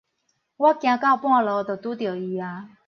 [0.57, 2.41] 我行到半路就拄著伊矣